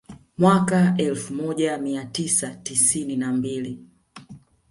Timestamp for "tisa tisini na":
2.05-3.31